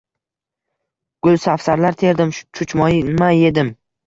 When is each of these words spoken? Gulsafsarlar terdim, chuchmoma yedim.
Gulsafsarlar 1.27 1.99
terdim, 2.05 2.33
chuchmoma 2.39 3.31
yedim. 3.43 3.73